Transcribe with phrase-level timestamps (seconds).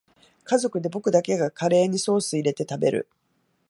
[0.45, 3.07] 家族で僕だけがカレーにソースいれて食べる